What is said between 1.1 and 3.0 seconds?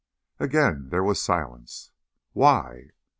silence. "Why?"